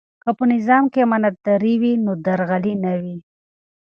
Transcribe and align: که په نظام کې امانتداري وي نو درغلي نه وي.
که 0.23 0.29
په 0.37 0.43
نظام 0.53 0.83
کې 0.91 0.99
امانتداري 1.05 1.73
وي 1.81 1.93
نو 2.05 2.11
درغلي 2.25 2.73
نه 2.83 2.93
وي. 3.01 3.17